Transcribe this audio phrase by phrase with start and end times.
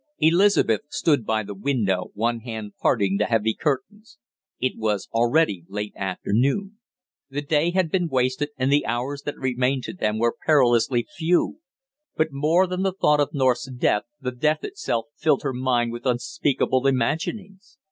[0.17, 4.17] Elizabeth stood by the window, one hand parting the heavy curtains.
[4.59, 6.79] It was already late afternoon.
[7.29, 11.59] The day had been wasted, and the hours that remained to them were perilously few.
[12.15, 16.07] But more than the thought of North's death, the death itself filled her mind with
[16.07, 17.77] unspeakable imaginings.